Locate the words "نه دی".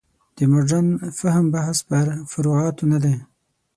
2.91-3.15